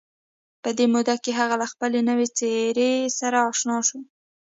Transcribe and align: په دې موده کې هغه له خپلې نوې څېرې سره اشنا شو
په 0.63 0.69
دې 0.77 0.85
موده 0.93 1.15
کې 1.23 1.31
هغه 1.39 1.55
له 1.61 1.67
خپلې 1.73 1.99
نوې 2.09 2.27
څېرې 2.37 2.91
سره 3.19 3.37
اشنا 3.51 3.77
شو 3.87 3.99